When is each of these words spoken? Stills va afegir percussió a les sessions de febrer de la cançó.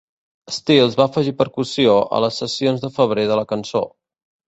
Stills 0.55 0.97
va 1.01 1.05
afegir 1.09 1.35
percussió 1.43 1.95
a 2.19 2.25
les 2.27 2.43
sessions 2.43 2.85
de 2.89 2.93
febrer 2.99 3.31
de 3.33 3.43
la 3.45 3.49
cançó. 3.57 3.89